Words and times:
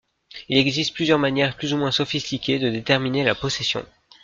Il 0.49 0.57
existe 0.57 0.95
plusieurs 0.95 1.19
manières 1.19 1.55
plus 1.55 1.75
ou 1.75 1.77
moins 1.77 1.91
sophistiquées 1.91 2.57
de 2.57 2.71
déterminer 2.71 3.23
la 3.23 3.35
possession. 3.35 3.85